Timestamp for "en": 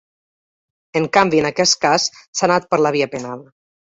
1.01-1.05, 1.43-1.49